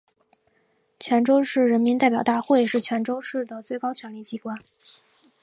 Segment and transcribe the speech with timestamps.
[0.99, 4.57] 泉州市人民代表大会是泉州市的最高权力机关。